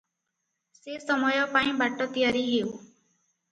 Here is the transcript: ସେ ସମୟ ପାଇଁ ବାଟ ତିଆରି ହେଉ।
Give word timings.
ସେ 0.77 0.95
ସମୟ 1.03 1.45
ପାଇଁ 1.53 1.77
ବାଟ 1.83 2.09
ତିଆରି 2.17 2.45
ହେଉ। 2.49 2.75